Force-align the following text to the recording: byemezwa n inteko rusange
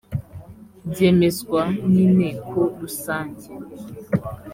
byemezwa 0.91 1.61
n 1.91 1.93
inteko 2.05 2.59
rusange 2.81 3.45